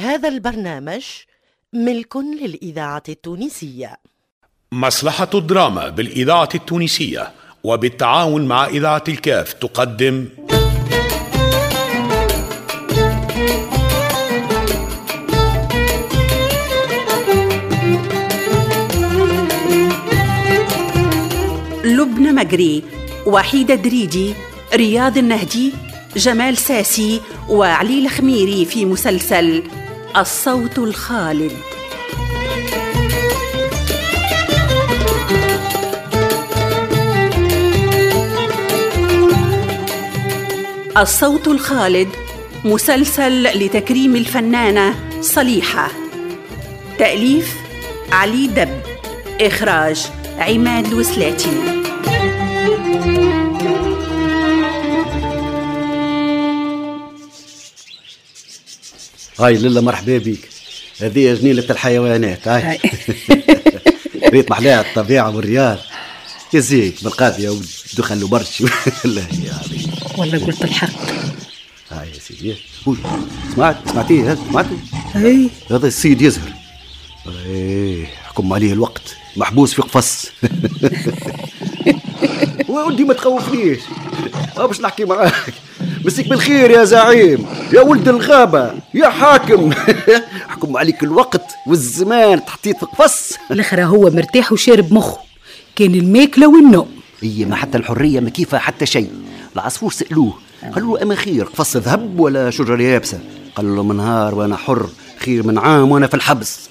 [0.00, 1.04] هذا البرنامج
[1.72, 3.96] ملك للإذاعة التونسية.
[4.72, 7.32] مصلحة الدراما بالإذاعة التونسية
[7.64, 10.28] وبالتعاون مع إذاعة الكاف تقدم.
[21.84, 22.82] لبنى مجري
[23.26, 24.34] وحيدة دريدي
[24.74, 25.72] رياض النهدي
[26.16, 29.79] جمال ساسي وعلي الخميري في مسلسل
[30.16, 31.52] الصوت الخالد.
[40.96, 42.08] الصوت الخالد
[42.64, 45.88] مسلسل لتكريم الفنانة صليحة.
[46.98, 47.54] تأليف
[48.12, 48.80] علي دب.
[49.40, 50.06] إخراج
[50.38, 51.80] عماد الوسلاتي
[59.40, 60.48] هاي لله مرحبا بك
[61.00, 62.78] هذه جنينة الحيوانات هاي.
[64.30, 65.78] بيت محلاها الطبيعة والرياض
[66.54, 67.66] يا زيك بالقاضي يا ولد
[67.98, 68.60] دخلوا برش
[69.04, 70.90] والله يا عظيم والله قلت الحق.
[71.90, 72.56] هاي يا سيدي.
[73.54, 74.76] سمعت؟ سمعتيه؟ سمعتوا
[75.16, 75.50] أي.
[75.70, 76.52] هذا السيد يزهر.
[77.46, 79.16] إيه حكم عليه الوقت.
[79.36, 80.26] محبوس في قفص.
[82.68, 83.80] ودي ما تخوفنيش.
[84.56, 85.54] باش نحكي معاك.
[86.04, 89.70] مسيك بالخير يا زعيم يا ولد الغابة يا حاكم.
[90.48, 93.36] حكم عليك الوقت والزمان تحطيت في قفص.
[93.50, 95.18] الأخر هو مرتاح وشارب مخه.
[95.76, 96.88] كان الماكلة والنوم.
[97.20, 99.10] هي ما حتى الحرية ما كيفها حتى شيء.
[99.56, 100.34] العصفور سألوه
[100.74, 103.20] قالوا له أما خير قفص ذهب ولا شجرة يابسة؟
[103.56, 106.70] قال له من نهار وأنا حر خير من عام وأنا في الحبس.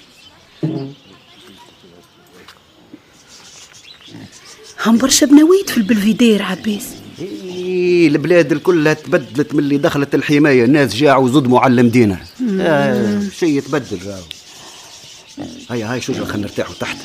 [4.86, 6.99] هم برشا بنويت في البلفيدير عباس.
[7.22, 10.66] إيه البلاد الكلها تبدلت من اللي دخلت الحماية.
[10.66, 12.20] الناس جاعوا وزدموا على المدينة.
[12.62, 14.00] آه شيء يتبدل.
[14.06, 14.22] راهو
[15.72, 16.98] هيا هاي شجرة خلينا نرتاحوا تحت.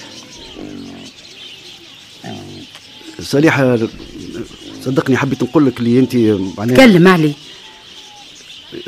[3.20, 3.78] صالحة
[4.84, 6.16] صدقني حبيت نقول لك اللي انت
[6.58, 7.32] معناها تكلم علي.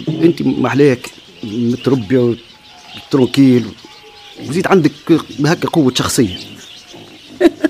[0.09, 1.11] انت محلاك
[1.45, 2.35] متربية
[3.11, 3.67] ترونكيل
[4.49, 4.93] وزيد عندك
[5.45, 6.37] هكا قوة شخصية.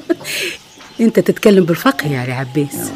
[1.00, 2.90] أنت تتكلم بالفقه يا علي عباس.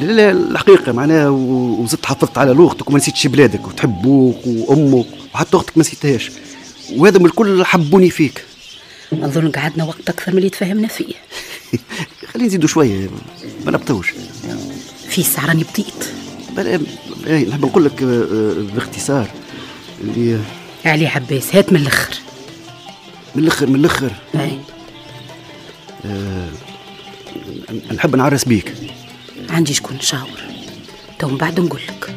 [0.00, 5.56] لا لا الحقيقة معناها وزدت حافظت على لغتك وما نسيتش بلادك وتحب أبوك وأمك وحتى
[5.56, 6.30] أختك ما نسيتهاش.
[6.96, 8.44] وهذا من الكل حبوني فيك.
[9.12, 11.14] أظن قعدنا وقت أكثر من اللي تفهمنا فيه.
[12.32, 13.10] خلينا نزيدوا شوية
[13.64, 14.12] ما نبطوش
[15.08, 15.24] في
[15.54, 16.04] بديت
[16.56, 16.80] بلا
[17.26, 19.30] إيه، نحب نقول لك آه، آه، باختصار
[20.00, 20.40] اللي
[20.84, 22.14] علي عباس هات من الأخر.
[23.34, 24.12] من الأخر من الأخر.
[24.34, 24.58] أي.
[27.94, 28.74] نحب نعرس بيك.
[29.50, 30.40] عندي شكون نشاور
[31.18, 32.14] تو من بعد نقول لك.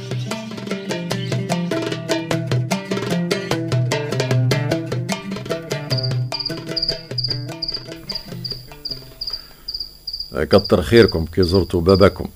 [10.49, 12.27] كتر خيركم كي زرتوا باباكم.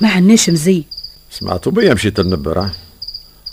[0.00, 0.84] ما عندناش مزي.
[1.30, 2.72] سمعتوا بيا مشيت النبر ها؟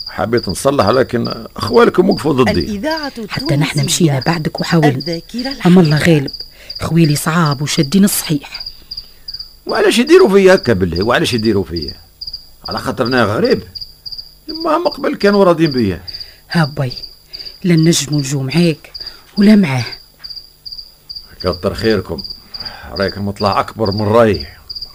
[0.08, 2.90] حبيت نصلح لكن أخوالكم وقفوا ضدي.
[3.28, 5.20] حتى نحن مشينا بعدك وحاولنا
[5.66, 6.30] أم الله غالب
[6.80, 8.69] خويلي صعاب وشادين الصحيح.
[9.70, 11.94] وعلاش يديروا فيا هكا بالله؟ وعلاش يديروا فيا؟
[12.68, 13.62] على خاطر أنا غريب.
[14.64, 16.02] ما هم قبل كانوا راضيين بيا.
[16.50, 16.92] ها باي
[17.64, 18.92] لا نجموا نجو معاك
[19.38, 19.84] ولا معاه.
[21.40, 22.22] كتر خيركم.
[22.90, 24.46] رايكم طلع أكبر من راي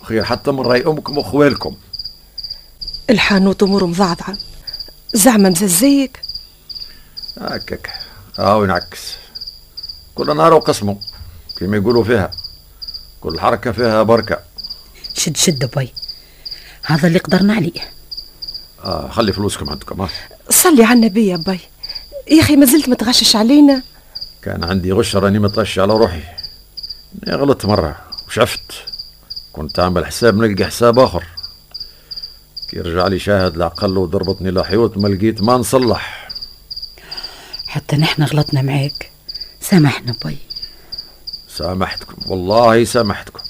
[0.03, 1.75] خير حتى من رأي أمكم وأخوالكم.
[3.09, 4.38] الحانوت أمور مضعضعه
[5.13, 6.19] زعما مززيك
[7.38, 7.90] هكاك.
[8.40, 9.13] هاو ينعكس
[10.16, 10.97] كل نهار وقسمه
[11.57, 12.31] كما يقولوا فيها.
[13.22, 14.55] كل حركة فيها بركة.
[15.18, 15.90] شد شد باي
[16.84, 17.92] هذا اللي قدرنا عليه.
[18.84, 20.09] آه خلي فلوسكم عندكم ها
[20.50, 21.59] صلي على النبي يا باي
[22.31, 23.84] يا أخي ما زلت متغشش علينا.
[24.42, 26.24] كان عندي غش راني مطش على روحي.
[27.24, 28.72] إني غلطت مرة وشفت.
[29.54, 31.24] كنت عامل حساب نلقى حساب آخر.
[32.70, 36.30] كي رجع لي شاهد العقل وضربتني لحيوط ما لقيت ما نصلح.
[37.68, 39.12] حتى نحن غلطنا معاك.
[39.62, 40.38] سامحنا باي
[41.57, 43.44] سامحتكم والله سامحتكم.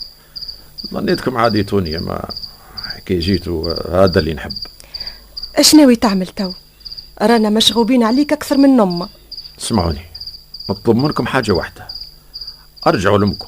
[0.93, 2.29] ظنيتكم عاديتوني ما
[3.05, 4.53] كي جيتوا هذا اللي نحب.
[5.55, 6.51] اش ناوي تعمل تو؟
[7.21, 9.09] رانا مشغوبين عليك أكثر من نمة.
[9.59, 10.05] اسمعوني
[10.69, 11.87] نطلب منكم حاجة واحدة.
[12.87, 13.47] أرجعوا لأمكم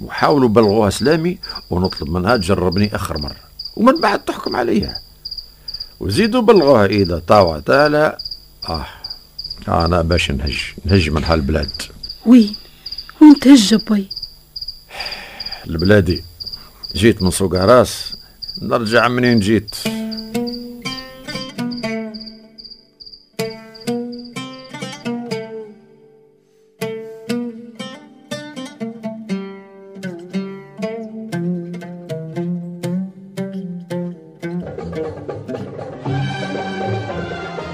[0.00, 1.38] وحاولوا بلغوها سلامي
[1.70, 3.36] ونطلب منها تجربني آخر مرة.
[3.76, 5.00] ومن بعد تحكم عليها.
[6.00, 8.18] وزيدوا بلغوها إذا طاوعت لا
[8.68, 8.86] آه
[9.68, 11.82] أنا باش نهج نهج من هالبلاد.
[12.26, 12.56] وين؟
[13.22, 14.08] وين تهجى باي
[15.66, 16.24] لبلادي
[16.94, 18.16] جيت من سوق عراس
[18.62, 19.74] نرجع منين جيت؟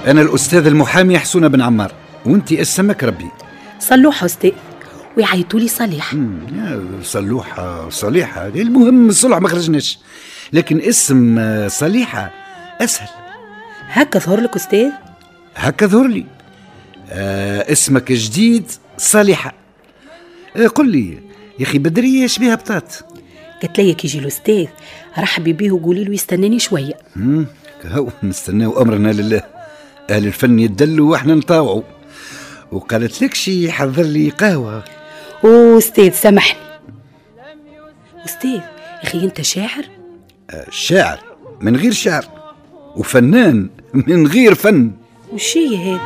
[0.07, 1.93] أنا الأستاذ المحامي حسون بن عمار
[2.25, 3.29] وأنت أسمك ربي.
[3.79, 4.51] صلوح أستاذ
[5.17, 6.15] ويعيطوا لي صليح
[7.03, 8.47] صلوحة صليحة.
[8.47, 9.99] المهم الصلح ما خرجناش.
[10.53, 11.39] لكن اسم
[11.69, 12.31] صليحة
[12.81, 13.07] أسهل.
[13.87, 14.89] هكا ظهر لك أستاذ؟
[15.55, 16.25] هكا ظهر لي.
[17.09, 19.53] آه اسمك جديد صالحة
[20.55, 21.19] آه قل لي
[21.59, 23.05] يا أخي بدرية إيش بيها بطاط.
[23.61, 24.67] قالت لي كي يجي الأستاذ
[25.19, 26.93] رحبي بيه وقولي له يستناني شوية.
[27.85, 29.43] هو نستناو أمرنا لله.
[30.09, 31.81] أهل الفن يدلوا وإحنا نطاوعوا.
[32.71, 34.83] وقالت لك شي حضر لي قهوة.
[35.45, 36.59] أستاذ سامحني.
[38.25, 39.85] أستاذ يا أخي أنت شاعر؟
[40.49, 41.19] آه شاعر
[41.61, 42.25] من غير شعر.
[42.95, 44.91] وفنان من غير فن.
[45.31, 45.99] وش هي هذا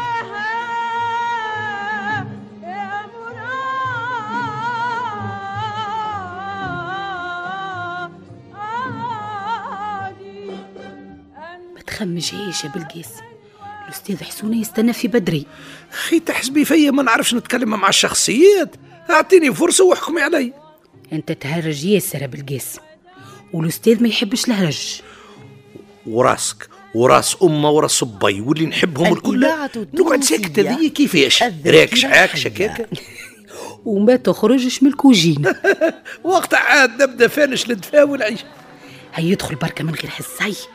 [11.75, 13.23] ما تخمجهاش يا بالقاسم
[13.85, 15.45] الأستاذ حسونة يستنى في بدري.
[15.93, 18.75] أخي تحسبي فيا ما نعرفش نتكلم مع الشخصيات
[19.09, 20.54] اعطيني فرصة واحكمي علي.
[21.13, 22.81] أنت تهرج ياسر يا بالقاسم
[23.54, 25.01] والأستاذ ما يحبش الهرج.
[26.07, 29.48] وراسك وراس أمة وراس صبي واللي نحبهم الكل.
[29.94, 32.48] نقعد ساكت هذه كيفاش؟ راكش عاكش.
[32.48, 32.89] هكاك
[33.86, 35.54] وما تخرجش من الكوجين.
[36.24, 38.39] وقت عاد نبدأ فانش ندفا ونعيش
[39.13, 40.68] هيدخل بركة من غير حسي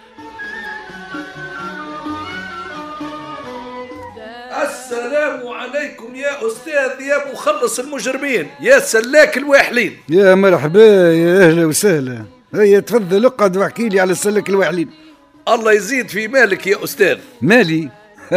[4.93, 9.99] السلام عليكم يا أستاذ يا مخلص المجرمين يا سلاك الواحلين.
[10.09, 12.25] يا مرحبا يا أهلا وسهلا.
[12.55, 14.91] هيا تفضل اقعد واحكي لي على السلك الواحلين.
[15.49, 17.19] الله يزيد في مالك يا أستاذ.
[17.43, 17.89] مالي؟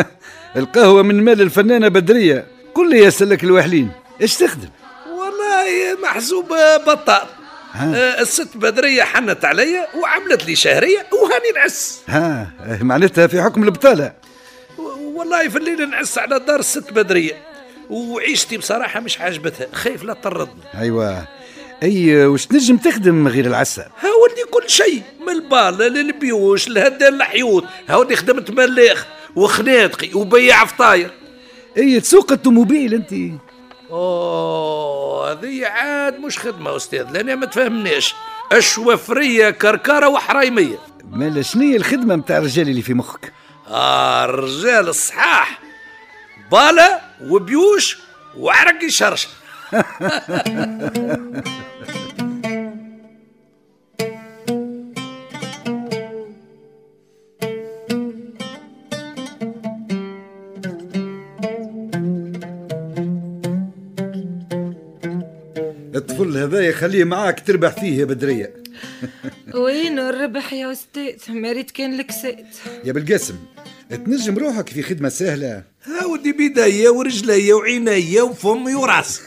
[0.56, 2.46] القهوة من مال الفنانة بدرية.
[2.76, 3.92] قل لي يا سلك الواحلين
[4.22, 4.70] إيش تخدم؟
[5.10, 6.54] والله محسوب
[6.88, 7.28] بطال
[7.76, 12.02] آه، الست بدرية حنت عليا وعملت لي شهرية وهاني نعس.
[12.08, 12.52] ها
[12.82, 14.26] معناتها في حكم البطالة.
[15.26, 17.34] والله في الليل نعس على دار الست بدرية
[17.90, 19.68] وعيشتي بصراحة مش عاجبتها.
[19.74, 20.64] خايف لا تطردني.
[20.76, 21.28] أيوه.
[21.84, 25.02] أي وش تنجم تخدم غير العسل ها ولدي كل شيء.
[25.22, 27.64] من البال للبيوش لهدى الحيوط.
[27.90, 29.06] ها ولدي خدمت ملاخ
[29.36, 31.12] وخنادقي وبياع فطاير.
[31.78, 33.14] أي تسوق الطوموبيل أنت.
[33.92, 37.12] أوه هذه عاد مش خدمة أستاذ.
[37.12, 38.16] لأن ما تفهمناش.
[38.54, 40.80] الشوفرية كركرة وحرايمية
[41.12, 43.34] مالا شنية الخدمة متاع الرجال اللي في مخك؟
[43.68, 45.60] آه الرجال الصحاح.
[46.52, 47.98] بالة وبيوش
[48.38, 49.30] وعرق يشرشر.
[65.96, 68.54] الطفل هذايا خليه معاك تربح فيه يا بدرية.
[69.56, 73.36] وين الربح يا أستاذ؟ ما ريت كان لكسات يا بالقاسم.
[73.90, 75.64] تنجم روحك في خدمة سهلة.
[75.84, 79.22] ها ودي بيديا ورجليا وعينيا وفمي وراسي.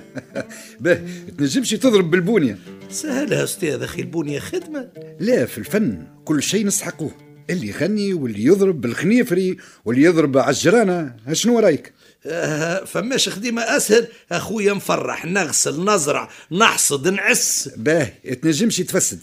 [0.80, 1.00] به
[1.38, 2.58] تنجمش تضرب بالبونية.
[2.90, 4.88] سهل يا أستاذ أخي البنية خدمة.
[5.20, 7.10] لا في الفن كل شيء نسحقوه
[7.50, 11.92] اللي يغني واللي يضرب بالخنيفري واللي يضرب على الجرانة شنو رأيك؟
[12.26, 14.06] آه فماش خدمة أسهل.
[14.32, 17.70] أخويا نفرح نغسل نزرع نحصد نعس.
[17.76, 19.18] باه تنجمش تفسد.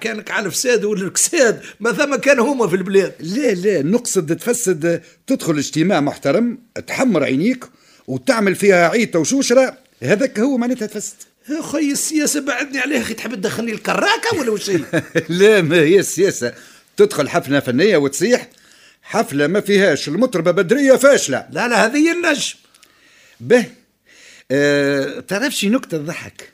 [0.00, 3.14] كانك على فساد ولا الكساد ما ثم كان هما في البلاد.
[3.20, 7.64] لا لا نقصد تفسد تدخل اجتماع محترم تحمر عينيك
[8.06, 9.78] وتعمل فيها عيطة وشوشرة.
[10.02, 11.14] هذاك هو معناتها تفسد
[11.48, 14.70] يا خي السياسة بعدني عليها أخي تحب تدخلني الكراكة ولا وش؟
[15.28, 16.54] لا ما هي السياسة.
[16.96, 18.48] تدخل حفلة فنية وتصيح
[19.02, 21.46] حفلة ما فيهاش المطربة بدرية فاشلة.
[21.50, 22.54] لا لا هذه النجم.
[23.40, 23.64] به
[24.50, 26.52] أه تعرفش نكتة تضحك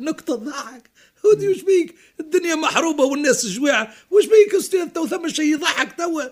[0.00, 0.82] نكتة ضحك.
[1.24, 6.22] ودي وش بيك؟ الدنيا محروبة والناس جواعة وش بيك أستاذ؟ تو ثم شيء يضحك توا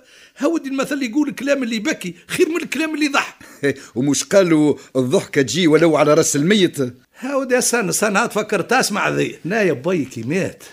[0.40, 2.14] هودي المثل يقول الكلام اللي يبكي.
[2.26, 3.34] خير من الكلام اللي يضحك.
[3.96, 6.78] ومش قالوا الضحكة تجي ولو على رأس الميت؟
[7.18, 9.38] هاودي سنة سنة تفكر تسمع ذي.
[9.44, 10.64] نا يا بيكي مات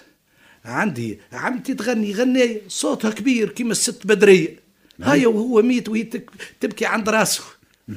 [0.65, 4.59] عندي عمتي تغني غناية صوتها كبير كيما الست بدرية
[5.03, 6.03] هيا وهو ميت وهي
[6.59, 7.43] تبكي عند راسه.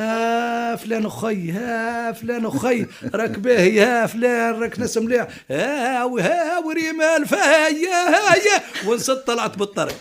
[0.00, 6.58] ها فلان أخي ها فلان أخي راك باهي ها فلان راك ناس مليح ها وها
[6.58, 9.96] وريمال فهيا هيا ونصت طلعت بالطريق.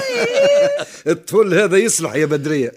[1.06, 2.72] الطفل هذا يصلح يا بدرية.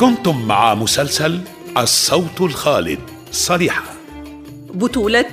[0.00, 1.40] كنتم مع مسلسل
[1.78, 3.00] الصوت الخالد
[3.32, 3.84] صريحة.
[4.74, 5.32] بطولة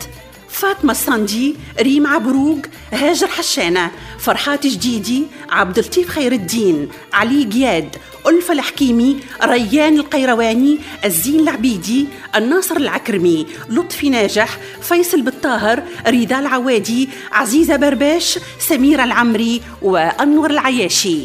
[0.50, 2.60] فاطمة الصندي ريم عبروق
[2.94, 7.96] هاجر حشانة فرحات جديدي عبد اللطيف خير الدين علي قياد
[8.28, 17.76] ألفة الحكيمي ريان القيرواني الزين العبيدي الناصر العكرمي لطفي ناجح فيصل بالطاهر رضا العوادي عزيزة
[17.76, 21.20] برباش سميرة العمري وأنور العياشي.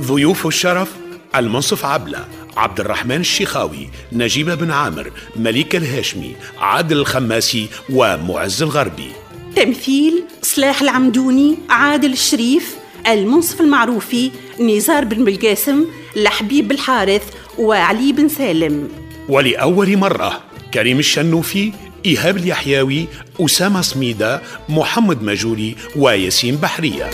[0.00, 0.92] ضيوف الشرف
[1.36, 2.24] المنصف عبلة
[2.56, 9.21] عبد الرحمن الشيخاوي نجيب بن عامر مليك الهاشمي عادل الخماسي ومعز الغربي.
[9.62, 12.76] تمثيل صلاح العمدوني عادل الشريف
[13.06, 15.84] المنصف المعروفي نزار بن بالقاسم
[16.16, 17.22] لحبيب الحارث
[17.58, 18.88] وعلي بن سالم.
[19.28, 20.40] ولأول مرة
[20.74, 21.72] كريم الشنوفي
[22.06, 23.06] إيهاب اليحيوي
[23.40, 27.10] أسامة سميدة محمد مجوري وياسين بحرية.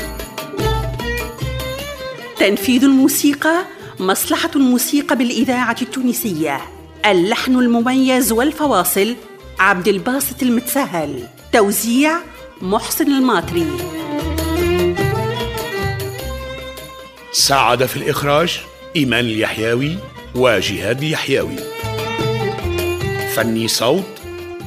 [2.39, 3.65] تنفيذ الموسيقى
[4.01, 6.61] مصلحة الموسيقى بالإذاعة التونسية.
[7.07, 9.17] اللحن المميز والفواصل
[9.59, 12.19] عبد الباسط المتسهل توزيع
[12.63, 13.67] محسن الماطري
[17.33, 18.61] ساعد في الإخراج
[18.97, 19.97] إيمان اليحيوي
[20.35, 21.57] وجهاد اليحيوي
[23.35, 24.05] فني صوت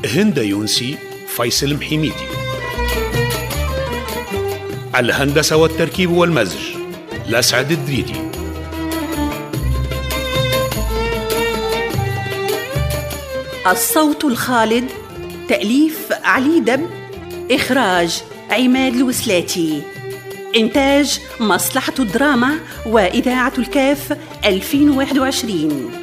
[0.06, 2.28] هند يونسي فيصل محميدي
[4.96, 6.60] الهندسة والتركيب والمزج
[7.28, 8.16] لسعد الدريدي.
[13.68, 14.90] الصوت الخالد
[15.48, 17.01] تأليف علي دب.
[17.52, 19.82] إخراج عماد الوسلاتي.
[20.56, 26.01] إنتاج مصلحة الدراما وإذاعة الكاف 2021